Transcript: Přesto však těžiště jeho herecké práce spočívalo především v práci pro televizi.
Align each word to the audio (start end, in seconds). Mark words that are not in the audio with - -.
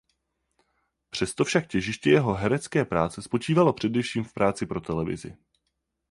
Přesto 1.09 1.45
však 1.45 1.67
těžiště 1.67 2.09
jeho 2.09 2.33
herecké 2.35 2.85
práce 2.85 3.21
spočívalo 3.21 3.73
především 3.73 4.23
v 4.23 4.33
práci 4.33 4.65
pro 4.65 4.81
televizi. 4.81 5.37